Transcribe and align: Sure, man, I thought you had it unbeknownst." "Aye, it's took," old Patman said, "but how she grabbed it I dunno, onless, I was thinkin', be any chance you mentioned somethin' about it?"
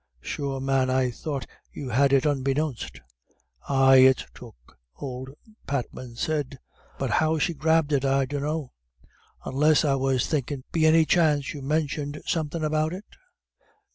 Sure, 0.21 0.59
man, 0.59 0.89
I 0.89 1.11
thought 1.11 1.45
you 1.71 1.89
had 1.89 2.11
it 2.11 2.25
unbeknownst." 2.25 3.01
"Aye, 3.69 3.97
it's 3.97 4.25
took," 4.33 4.79
old 4.95 5.29
Patman 5.67 6.15
said, 6.15 6.57
"but 6.97 7.11
how 7.11 7.37
she 7.37 7.53
grabbed 7.53 7.93
it 7.93 8.03
I 8.03 8.25
dunno, 8.25 8.71
onless, 9.45 9.85
I 9.85 9.93
was 9.93 10.25
thinkin', 10.25 10.63
be 10.71 10.87
any 10.87 11.05
chance 11.05 11.53
you 11.53 11.61
mentioned 11.61 12.19
somethin' 12.25 12.63
about 12.63 12.93
it?" 12.93 13.05